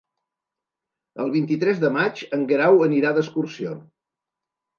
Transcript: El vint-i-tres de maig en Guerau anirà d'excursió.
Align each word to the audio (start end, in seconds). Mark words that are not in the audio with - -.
El 1.23 1.29
vint-i-tres 1.35 1.81
de 1.83 1.91
maig 1.99 2.23
en 2.39 2.47
Guerau 2.53 2.81
anirà 2.87 3.13
d'excursió. 3.19 3.77